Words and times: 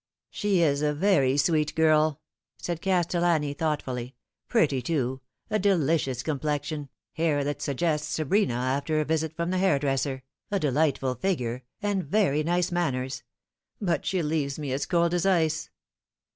"She 0.31 0.61
is 0.63 0.81
a 0.81 0.95
very 0.95 1.37
sweet 1.37 1.75
girl," 1.75 2.19
said 2.57 2.81
Castellani 2.81 3.53
thoughtfully;" 3.53 4.15
pretty 4.49 4.81
too, 4.81 5.21
a 5.51 5.59
delicious 5.59 6.23
complexion, 6.23 6.89
hair 7.13 7.43
that 7.43 7.61
suggests 7.61 8.07
Sabrina 8.07 8.55
after 8.55 8.99
a 8.99 9.05
visit 9.05 9.35
from 9.35 9.51
the 9.51 9.59
hairdresser, 9.59 10.23
a 10.49 10.59
delightful 10.59 11.13
figure, 11.13 11.61
and 11.83 12.03
very 12.03 12.41
nice 12.41 12.71
manners 12.71 13.21
but 13.79 14.03
she 14.07 14.23
leaves 14.23 14.57
me 14.57 14.71
as 14.71 14.87
cold 14.87 15.13
as 15.13 15.27
ice. 15.27 15.69